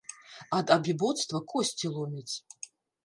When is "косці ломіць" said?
1.53-2.35